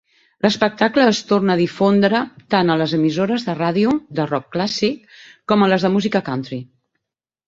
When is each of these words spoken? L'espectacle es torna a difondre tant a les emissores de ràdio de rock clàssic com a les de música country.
L'espectacle 0.43 1.03
es 1.09 1.17
torna 1.31 1.51
a 1.55 1.57
difondre 1.59 2.21
tant 2.53 2.71
a 2.73 2.77
les 2.81 2.95
emissores 2.97 3.45
de 3.49 3.55
ràdio 3.59 3.91
de 4.21 4.25
rock 4.31 4.47
clàssic 4.57 5.05
com 5.53 5.67
a 5.67 5.69
les 5.73 5.85
de 5.89 5.93
música 5.97 6.23
country. 6.31 6.59